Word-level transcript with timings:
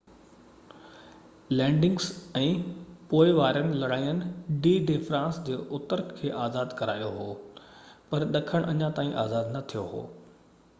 d-day 0.05 1.57
landings 1.57 2.07
۽ 2.41 2.47
پوءِ 3.11 3.33
وارين 3.41 3.69
لڙائين 3.83 4.23
فرانس 4.71 5.39
جي 5.51 5.59
اتر 5.81 6.05
کي 6.15 6.33
آزاد 6.49 6.77
ڪرايو 6.81 7.15
هو 7.21 7.31
پر 8.09 8.29
ڏکڻ 8.37 8.69
اڃا 8.75 8.93
تائين 9.01 9.15
آزاد 9.29 9.57
نہ 9.59 9.65
ٿيو 9.75 9.89
هو 9.97 10.05